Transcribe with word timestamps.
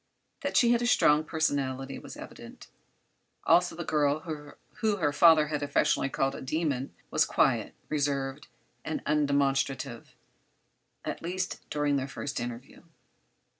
That 0.41 0.57
she 0.57 0.71
had 0.71 0.81
a 0.81 0.87
strong 0.87 1.23
personality 1.23 1.99
was 1.99 2.17
evident; 2.17 2.65
also 3.43 3.75
the 3.75 3.83
girl 3.83 4.21
whom 4.21 4.99
her 4.99 5.13
father 5.13 5.49
had 5.49 5.61
affectionately 5.61 6.09
called 6.09 6.33
a 6.33 6.41
"demon" 6.41 6.91
was 7.11 7.23
quiet, 7.23 7.75
reserved 7.87 8.47
and 8.83 9.03
undemonstrative—at 9.05 11.21
least 11.21 11.63
during 11.69 11.97
this 11.97 12.11
first 12.13 12.39
interview. 12.39 12.81